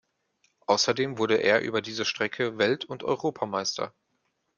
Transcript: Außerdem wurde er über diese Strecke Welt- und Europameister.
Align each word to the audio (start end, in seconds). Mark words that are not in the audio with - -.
Außerdem 0.65 1.19
wurde 1.19 1.35
er 1.35 1.61
über 1.61 1.79
diese 1.83 2.05
Strecke 2.05 2.57
Welt- 2.57 2.85
und 2.85 3.03
Europameister. 3.03 3.93